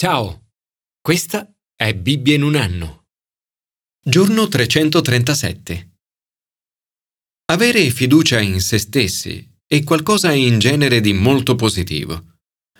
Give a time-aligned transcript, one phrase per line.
[0.00, 0.52] Ciao,
[1.00, 3.06] questa è Bibbia in un anno.
[4.00, 5.88] Giorno 337.
[7.46, 12.36] Avere fiducia in se stessi è qualcosa in genere di molto positivo.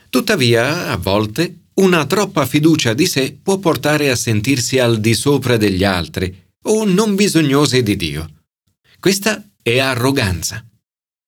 [0.08, 5.56] Tuttavia, a volte, una troppa fiducia di sé può portare a sentirsi al di sopra
[5.56, 8.44] degli altri o non bisognosi di Dio.
[9.00, 10.64] Questa è arroganza.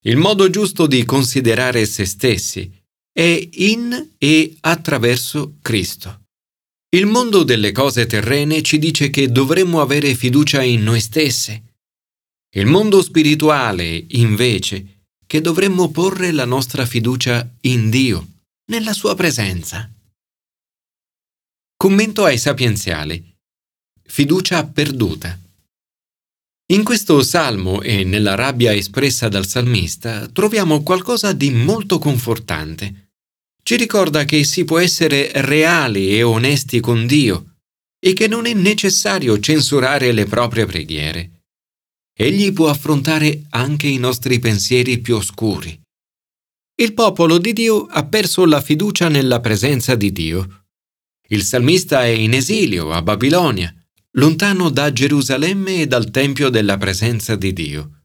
[0.05, 2.79] Il modo giusto di considerare se stessi
[3.13, 6.23] è in e attraverso Cristo.
[6.93, 11.63] Il mondo delle cose terrene ci dice che dovremmo avere fiducia in noi stessi.
[12.53, 18.27] Il mondo spirituale, invece, che dovremmo porre la nostra fiducia in Dio,
[18.73, 19.89] nella sua presenza.
[21.77, 23.25] Commento ai sapienziali.
[24.03, 25.39] Fiducia perduta.
[26.73, 33.10] In questo salmo e nella rabbia espressa dal salmista troviamo qualcosa di molto confortante.
[33.63, 37.57] Ci ricorda che si può essere reali e onesti con Dio
[37.99, 41.43] e che non è necessario censurare le proprie preghiere.
[42.17, 45.79] Egli può affrontare anche i nostri pensieri più oscuri.
[46.81, 50.65] Il popolo di Dio ha perso la fiducia nella presenza di Dio.
[51.29, 53.75] Il salmista è in esilio a Babilonia
[54.15, 58.03] lontano da Gerusalemme e dal Tempio della presenza di Dio.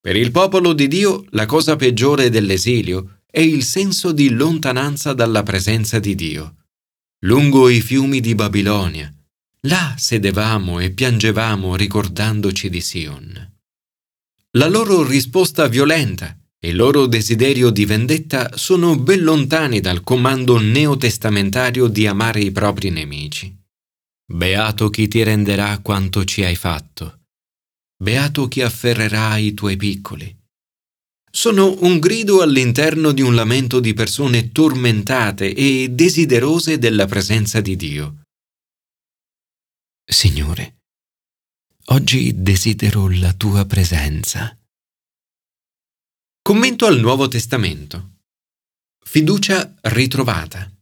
[0.00, 5.42] Per il popolo di Dio la cosa peggiore dell'esilio è il senso di lontananza dalla
[5.42, 6.54] presenza di Dio.
[7.26, 9.14] Lungo i fiumi di Babilonia,
[9.66, 13.58] là sedevamo e piangevamo ricordandoci di Sion.
[14.52, 20.58] La loro risposta violenta e il loro desiderio di vendetta sono ben lontani dal comando
[20.58, 23.54] neotestamentario di amare i propri nemici.
[24.24, 27.24] Beato chi ti renderà quanto ci hai fatto.
[28.02, 30.34] Beato chi afferrerà i tuoi piccoli.
[31.36, 37.76] Sono un grido all'interno di un lamento di persone tormentate e desiderose della presenza di
[37.76, 38.22] Dio.
[40.02, 40.78] Signore,
[41.88, 44.58] oggi desidero la tua presenza.
[46.40, 48.12] Commento al Nuovo Testamento.
[49.04, 50.72] Fiducia ritrovata.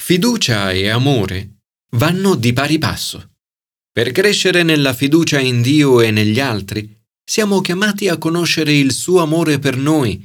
[0.00, 1.62] Fiducia e amore
[1.96, 3.32] vanno di pari passo.
[3.90, 9.22] Per crescere nella fiducia in Dio e negli altri, siamo chiamati a conoscere il suo
[9.22, 10.24] amore per noi,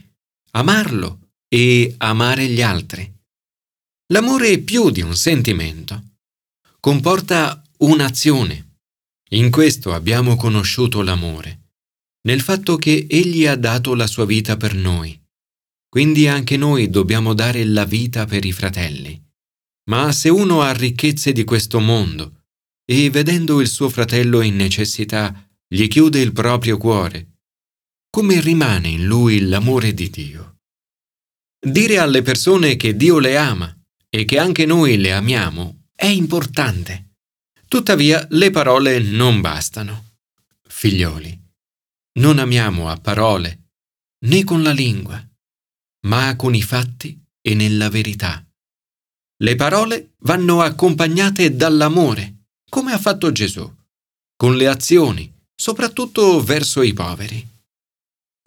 [0.52, 3.12] amarlo e amare gli altri.
[4.12, 6.04] L'amore è più di un sentimento.
[6.80, 8.78] Comporta un'azione.
[9.32, 11.74] In questo abbiamo conosciuto l'amore,
[12.24, 15.18] nel fatto che Egli ha dato la sua vita per noi.
[15.88, 19.20] Quindi anche noi dobbiamo dare la vita per i fratelli.
[19.90, 22.44] Ma se uno ha ricchezze di questo mondo
[22.86, 27.38] e vedendo il suo fratello in necessità gli chiude il proprio cuore,
[28.10, 30.58] come rimane in lui l'amore di Dio?
[31.60, 33.72] Dire alle persone che Dio le ama
[34.10, 37.18] e che anche noi le amiamo è importante.
[37.68, 40.16] Tuttavia le parole non bastano.
[40.68, 41.40] Figlioli,
[42.20, 43.74] non amiamo a parole
[44.26, 45.24] né con la lingua,
[46.08, 48.44] ma con i fatti e nella verità.
[49.42, 53.72] Le parole vanno accompagnate dall'amore, come ha fatto Gesù,
[54.36, 57.46] con le azioni, soprattutto verso i poveri.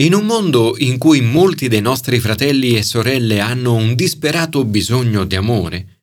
[0.02, 5.24] In un mondo in cui molti dei nostri fratelli e sorelle hanno un disperato bisogno
[5.24, 6.00] di amore,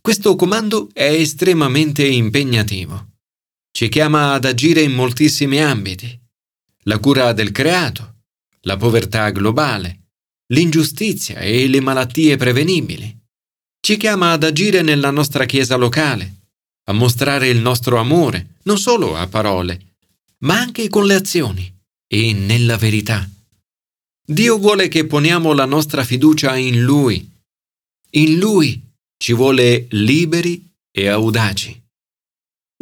[0.00, 3.08] questo comando è estremamente impegnativo.
[3.72, 6.18] Ci chiama ad agire in moltissimi ambiti.
[6.84, 8.20] La cura del creato,
[8.62, 10.08] la povertà globale,
[10.52, 13.20] l'ingiustizia e le malattie prevenibili
[13.84, 16.42] ci chiama ad agire nella nostra Chiesa locale,
[16.84, 19.91] a mostrare il nostro amore, non solo a parole,
[20.44, 21.72] ma anche con le azioni
[22.06, 23.28] e nella verità.
[24.24, 27.28] Dio vuole che poniamo la nostra fiducia in Lui.
[28.10, 28.80] In Lui
[29.16, 31.80] ci vuole liberi e audaci.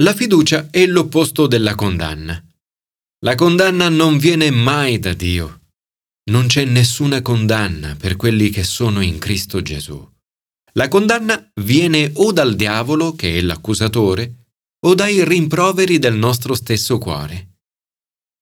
[0.03, 2.43] La fiducia è l'opposto della condanna.
[3.25, 5.60] La condanna non viene mai da Dio.
[6.31, 10.09] Non c'è nessuna condanna per quelli che sono in Cristo Gesù.
[10.75, 14.46] La condanna viene o dal diavolo, che è l'accusatore,
[14.87, 17.50] o dai rimproveri del nostro stesso cuore.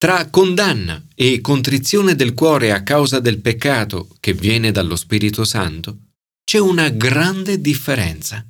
[0.01, 6.03] Tra condanna e contrizione del cuore a causa del peccato che viene dallo Spirito Santo
[6.45, 8.47] c'è una grande differenza.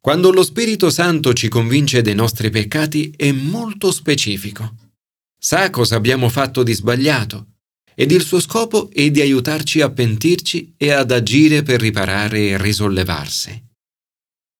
[0.00, 4.76] Quando lo Spirito Santo ci convince dei nostri peccati è molto specifico.
[5.38, 7.48] Sa cosa abbiamo fatto di sbagliato
[7.94, 12.56] ed il suo scopo è di aiutarci a pentirci e ad agire per riparare e
[12.56, 13.62] risollevarsi.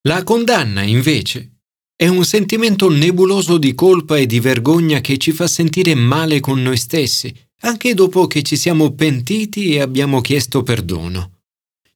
[0.07, 1.58] La condanna, invece,
[2.01, 6.61] è un sentimento nebuloso di colpa e di vergogna che ci fa sentire male con
[6.61, 11.41] noi stessi, anche dopo che ci siamo pentiti e abbiamo chiesto perdono.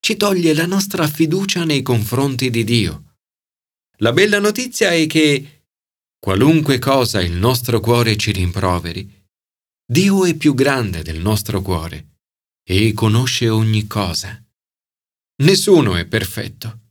[0.01, 3.15] Ci toglie la nostra fiducia nei confronti di Dio,
[3.99, 5.67] La bella notizia è che,
[6.19, 9.09] qualunque cosa il nostro cuore ci rimproveri,
[9.89, 12.17] Dio è più grande del nostro cuore
[12.61, 14.37] e conosce ogni cosa.
[15.43, 16.82] Nessuno è perfetto.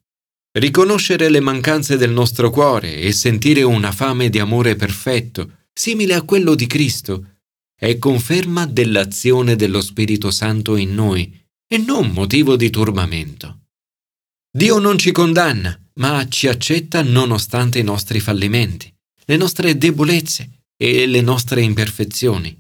[0.55, 6.23] Riconoscere le mancanze del nostro cuore e sentire una fame di amore perfetto, simile a
[6.23, 7.39] quello di Cristo,
[7.75, 13.61] è conferma dell'azione dello Spirito Santo in noi e non motivo di turbamento.
[14.55, 18.95] Dio non ci condanna, ma ci accetta nonostante i nostri fallimenti,
[19.25, 22.55] le nostre debolezze e le nostre imperfezioni.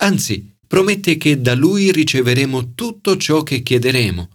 [0.00, 4.28] Anzi, promette che da Lui riceveremo tutto ciò che chiederemo,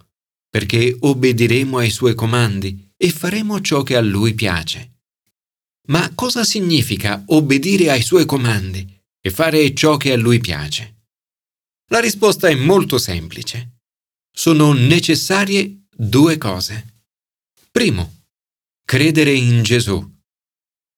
[0.52, 4.98] perché obbediremo ai Suoi comandi e faremo ciò che a Lui piace.
[5.88, 8.86] Ma cosa significa obbedire ai Suoi comandi
[9.18, 11.06] e fare ciò che a Lui piace?
[11.86, 13.78] La risposta è molto semplice.
[14.30, 17.04] Sono necessarie due cose.
[17.70, 18.24] Primo,
[18.84, 20.06] credere in Gesù.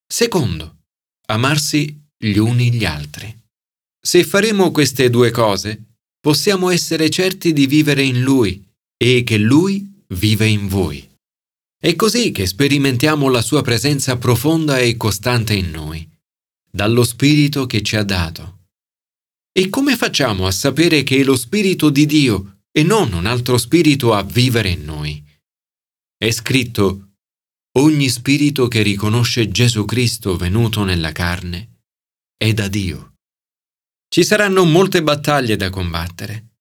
[0.05, 0.79] Secondo,
[1.27, 3.33] amarsi gli uni gli altri.
[4.01, 8.64] Se faremo queste due cose, possiamo essere certi di vivere in Lui
[8.97, 11.09] e che Lui vive in voi.
[11.79, 16.09] È così che sperimentiamo la sua presenza profonda e costante in noi,
[16.71, 18.67] dallo Spirito che ci ha dato.
[19.53, 23.59] E come facciamo a sapere che è lo Spirito di Dio e non un altro
[23.59, 25.23] Spirito a vivere in noi?
[26.17, 27.13] È scritto,
[27.79, 31.75] ogni Spirito che riconosce Gesù Cristo venuto nella carne
[32.37, 33.15] è da Dio.
[34.09, 36.54] Ci saranno molte battaglie da combattere.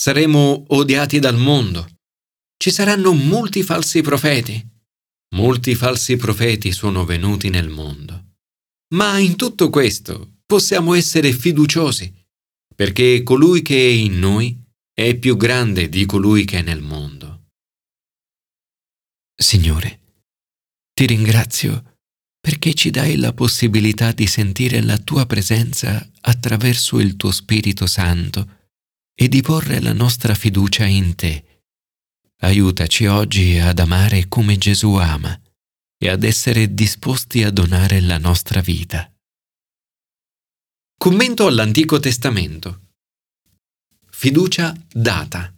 [0.00, 1.86] Saremo odiati dal mondo.
[2.56, 4.66] Ci saranno molti falsi profeti.
[5.34, 8.36] Molti falsi profeti sono venuti nel mondo.
[8.94, 12.10] Ma in tutto questo possiamo essere fiduciosi,
[12.74, 14.58] perché colui che è in noi
[14.90, 17.48] è più grande di colui che è nel mondo.
[19.36, 20.00] Signore,
[20.94, 21.98] ti ringrazio
[22.40, 28.59] perché ci dai la possibilità di sentire la tua presenza attraverso il tuo Spirito Santo
[29.20, 31.64] e di porre la nostra fiducia in te.
[32.38, 35.38] Aiutaci oggi ad amare come Gesù ama
[35.98, 39.12] e ad essere disposti a donare la nostra vita.
[40.96, 42.92] Commento all'Antico Testamento.
[44.10, 45.54] Fiducia data.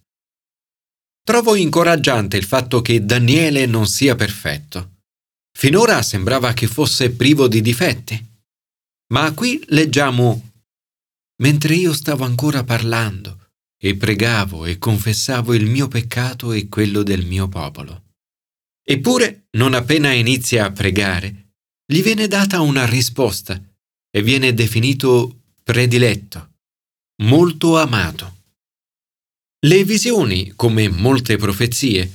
[1.23, 5.03] Trovo incoraggiante il fatto che Daniele non sia perfetto.
[5.57, 8.27] Finora sembrava che fosse privo di difetti.
[9.13, 10.51] Ma qui leggiamo
[11.43, 13.42] Mentre io stavo ancora parlando
[13.85, 18.11] e pregavo e confessavo il mio peccato e quello del mio popolo.
[18.85, 23.61] Eppure, non appena inizia a pregare, gli viene data una risposta
[24.11, 26.51] e viene definito prediletto,
[27.23, 28.37] molto amato.
[29.65, 32.11] Le visioni, come molte profezie,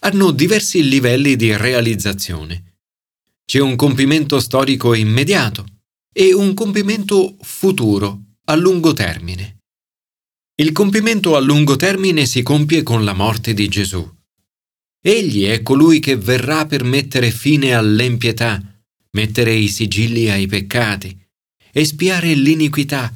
[0.00, 2.70] hanno diversi livelli di realizzazione
[3.50, 5.66] c'è un compimento storico immediato
[6.14, 9.59] e un compimento futuro a lungo termine.
[10.60, 14.06] Il compimento a lungo termine si compie con la morte di Gesù.
[15.02, 18.62] Egli è colui che verrà per mettere fine all'empietà,
[19.12, 21.18] mettere i sigilli ai peccati,
[21.72, 23.10] espiare l'iniquità,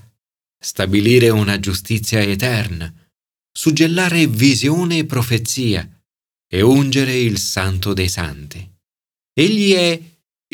[0.59, 2.91] stabilire una giustizia eterna,
[3.53, 5.87] suggellare visione e profezia
[6.49, 8.67] e ungere il santo dei santi.
[9.35, 10.01] Egli è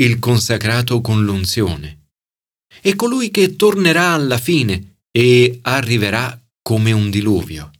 [0.00, 2.08] il consacrato con l'unzione.
[2.80, 7.70] È colui che tornerà alla fine e arriverà come un diluvio.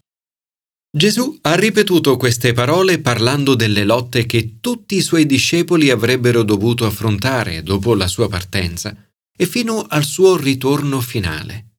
[0.93, 6.85] Gesù ha ripetuto queste parole parlando delle lotte che tutti i suoi discepoli avrebbero dovuto
[6.85, 8.97] affrontare dopo la sua partenza
[9.37, 11.77] e fino al suo ritorno finale.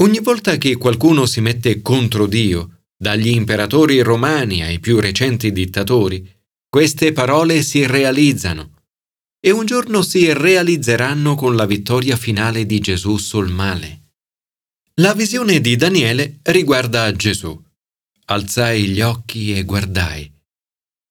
[0.00, 6.24] Ogni volta che qualcuno si mette contro Dio, dagli imperatori romani ai più recenti dittatori,
[6.68, 8.70] queste parole si realizzano
[9.44, 14.03] e un giorno si realizzeranno con la vittoria finale di Gesù sul male.
[15.00, 17.60] La visione di Daniele riguarda Gesù.
[18.26, 20.32] Alzai gli occhi e guardai.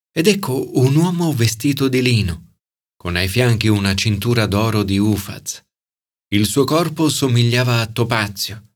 [0.10, 2.54] Ed ecco un uomo vestito di lino,
[2.96, 5.62] con ai fianchi una cintura d'oro di Ufaz.
[6.30, 8.75] Il suo corpo somigliava a topazio.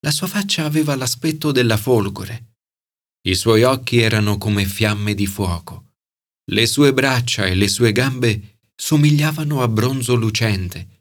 [0.00, 2.54] La sua faccia aveva l'aspetto della folgore.
[3.28, 5.96] I suoi occhi erano come fiamme di fuoco.
[6.50, 10.95] Le sue braccia e le sue gambe somigliavano a bronzo lucente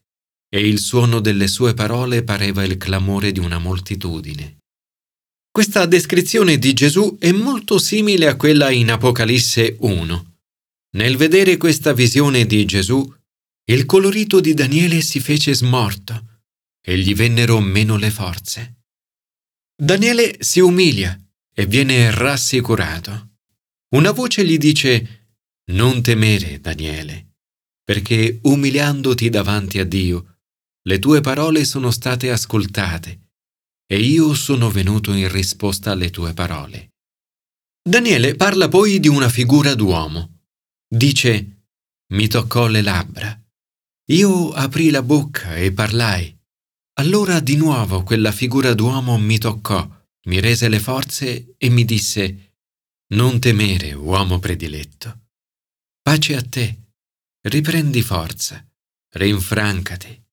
[0.56, 4.60] e il suono delle sue parole pareva il clamore di una moltitudine.
[5.52, 10.36] Questa descrizione di Gesù è molto simile a quella in Apocalisse 1.
[10.96, 13.06] Nel vedere questa visione di Gesù,
[13.66, 16.44] il colorito di Daniele si fece smorto
[16.82, 18.76] e gli vennero meno le forze.
[19.76, 21.20] Daniele si umilia
[21.54, 23.40] e viene rassicurato.
[23.90, 25.34] Una voce gli dice
[25.72, 27.34] Non temere, Daniele,
[27.84, 30.35] perché umiliandoti davanti a Dio,
[30.88, 33.30] le tue parole sono state ascoltate
[33.88, 36.94] e io sono venuto in risposta alle tue parole.
[37.82, 40.42] Daniele parla poi di una figura d'uomo.
[40.88, 41.68] Dice,
[42.14, 43.40] mi toccò le labbra.
[44.12, 46.36] Io aprì la bocca e parlai.
[46.98, 49.88] Allora di nuovo quella figura d'uomo mi toccò,
[50.28, 52.54] mi rese le forze e mi disse,
[53.14, 55.30] Non temere, uomo prediletto.
[56.02, 56.94] Pace a te,
[57.42, 58.64] riprendi forza,
[59.14, 60.25] rinfrancati.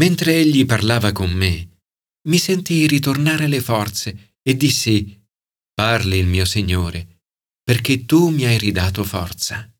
[0.00, 1.82] Mentre egli parlava con me,
[2.28, 5.22] mi sentii ritornare le forze e dissi,
[5.74, 7.20] Parli il mio Signore,
[7.62, 9.70] perché tu mi hai ridato forza.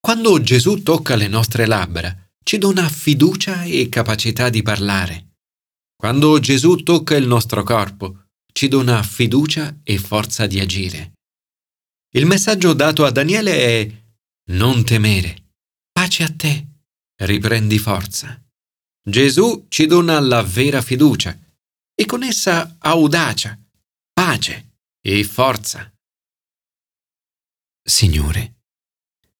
[0.00, 2.10] Quando Gesù tocca le nostre labbra,
[2.42, 5.34] ci dona fiducia e capacità di parlare.
[5.96, 11.12] Quando Gesù tocca il nostro corpo, ci dona fiducia e forza di agire.
[12.14, 14.02] Il messaggio dato a Daniele è
[14.52, 15.50] non temere,
[15.92, 16.66] pace a te,
[17.16, 18.42] riprendi forza.
[19.10, 21.36] Gesù ci dona la vera fiducia
[21.94, 23.58] e con essa audacia,
[24.12, 25.92] pace e forza.
[27.82, 28.60] Signore,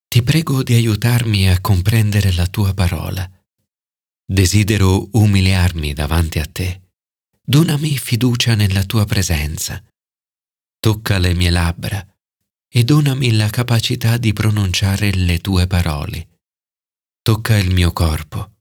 [0.09, 3.31] ti prego di aiutarmi a comprendere la tua parola.
[4.27, 6.91] Desidero umiliarmi davanti a te.
[7.41, 9.81] Donami fiducia nella tua presenza.
[10.81, 12.05] Tocca le mie labbra
[12.69, 16.41] e donami la capacità di pronunciare le tue parole.
[17.23, 18.59] Tocca il mio corpo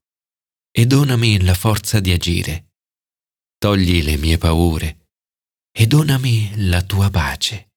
[0.71, 2.73] e donami la forza di agire.
[3.57, 5.07] Togli le mie paure
[5.71, 7.68] e donami la tua pace.